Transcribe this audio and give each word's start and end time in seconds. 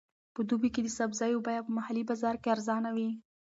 په 0.33 0.41
دوبي 0.49 0.69
کې 0.73 0.81
د 0.83 0.89
سبزیو 0.97 1.43
بیه 1.45 1.61
په 1.65 1.71
محلي 1.77 2.03
بازار 2.09 2.35
کې 2.41 2.49
ارزانه 2.55 2.89
وي. 2.95 3.09